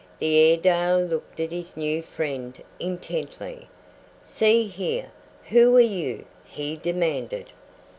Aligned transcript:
The 0.17 0.35
Airedale 0.35 0.99
looked 1.03 1.39
at 1.39 1.51
his 1.51 1.77
new 1.77 2.01
friend 2.01 2.59
intently. 2.79 3.67
"See 4.23 4.67
here, 4.67 5.11
who 5.49 5.77
are 5.77 5.79
you?" 5.79 6.25
he 6.43 6.75
demanded. 6.75 7.51